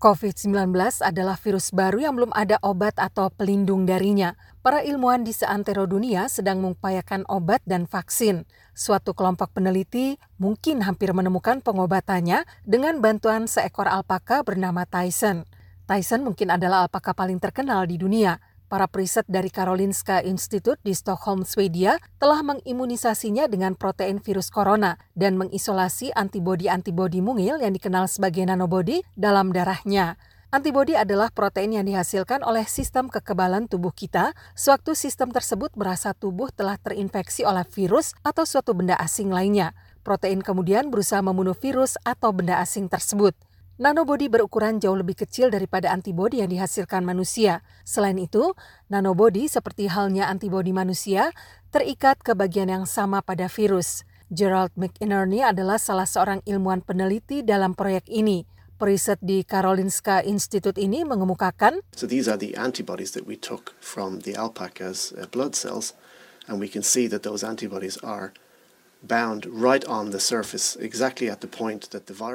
[0.00, 0.72] COVID-19
[1.04, 4.32] adalah virus baru yang belum ada obat atau pelindung darinya.
[4.64, 8.48] Para ilmuwan di seantero dunia sedang mengupayakan obat dan vaksin.
[8.72, 15.44] Suatu kelompok peneliti mungkin hampir menemukan pengobatannya dengan bantuan seekor alpaka bernama Tyson.
[15.84, 18.40] Tyson mungkin adalah alpaka paling terkenal di dunia.
[18.70, 25.34] Para periset dari Karolinska Institute di Stockholm, Swedia telah mengimunisasinya dengan protein virus corona dan
[25.34, 30.14] mengisolasi antibodi-antibodi mungil yang dikenal sebagai nanobody dalam darahnya.
[30.54, 36.54] Antibodi adalah protein yang dihasilkan oleh sistem kekebalan tubuh kita sewaktu sistem tersebut merasa tubuh
[36.54, 39.74] telah terinfeksi oleh virus atau suatu benda asing lainnya.
[40.06, 43.34] Protein kemudian berusaha membunuh virus atau benda asing tersebut.
[43.80, 47.64] Nanobody berukuran jauh lebih kecil daripada antibodi yang dihasilkan manusia.
[47.80, 48.52] Selain itu,
[48.92, 51.32] nanobody seperti halnya antibodi manusia
[51.72, 54.04] terikat ke bagian yang sama pada virus.
[54.28, 58.44] Gerald McInerney adalah salah seorang ilmuwan peneliti dalam proyek ini.
[58.76, 64.28] Periset di Karolinska Institute ini mengemukakan, So these are the antibodies that we took from
[64.28, 65.96] the alpaca's uh, blood cells,
[66.44, 68.36] and we can see that those antibodies are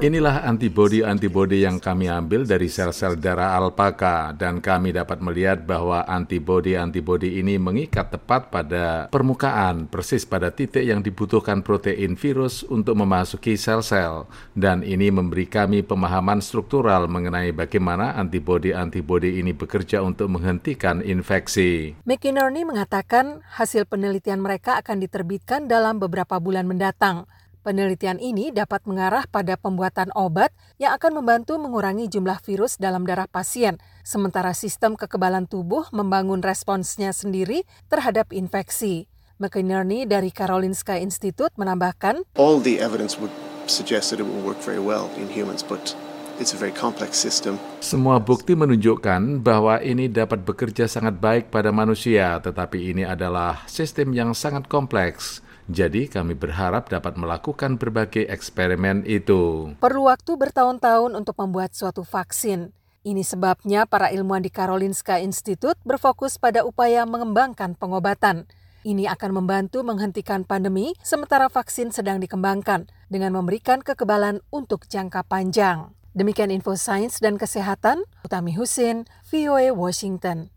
[0.00, 7.36] Inilah antibodi-antibodi yang kami ambil dari sel-sel darah alpaka dan kami dapat melihat bahwa antibodi-antibodi
[7.36, 14.24] ini mengikat tepat pada permukaan persis pada titik yang dibutuhkan protein virus untuk memasuki sel-sel
[14.56, 21.92] dan ini memberi kami pemahaman struktural mengenai bagaimana antibodi-antibodi ini bekerja untuk menghentikan infeksi.
[22.08, 27.26] McInerney mengatakan hasil penelitian mereka akan diterbitkan dalam beberapa bulan mendatang.
[27.66, 33.26] Penelitian ini dapat mengarah pada pembuatan obat yang akan membantu mengurangi jumlah virus dalam darah
[33.26, 39.10] pasien, sementara sistem kekebalan tubuh membangun responsnya sendiri terhadap infeksi.
[39.42, 43.34] McInerney dari Karolinska Institute menambahkan, all the evidence would
[43.66, 45.98] suggest that it will work very well in humans, but
[46.38, 47.58] it's a very complex system.
[47.82, 54.14] Semua bukti menunjukkan bahwa ini dapat bekerja sangat baik pada manusia, tetapi ini adalah sistem
[54.14, 55.43] yang sangat kompleks.
[55.64, 59.72] Jadi kami berharap dapat melakukan berbagai eksperimen itu.
[59.80, 62.76] Perlu waktu bertahun-tahun untuk membuat suatu vaksin.
[63.04, 68.48] Ini sebabnya para ilmuwan di Karolinska Institute berfokus pada upaya mengembangkan pengobatan.
[68.84, 75.92] Ini akan membantu menghentikan pandemi sementara vaksin sedang dikembangkan dengan memberikan kekebalan untuk jangka panjang.
[76.12, 80.52] Demikian info sains dan kesehatan, Utami Husin, VOA Washington.